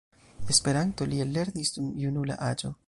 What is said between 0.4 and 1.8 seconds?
Esperanton li ellernis